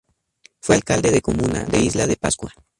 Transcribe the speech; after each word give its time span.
Fue 0.61 0.73
alcalde 0.75 1.11
de 1.11 1.21
comuna 1.21 1.63
de 1.63 1.77
Isla 1.79 2.07
de 2.07 2.15
Pascua. 2.17 2.51